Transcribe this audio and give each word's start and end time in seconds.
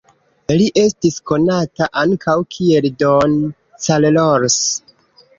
Li 0.59 0.67
estis 0.83 1.17
konata 1.31 1.87
ankaŭ 2.03 2.35
kiel 2.55 2.87
Don 3.03 3.35
Carlos. 3.89 4.57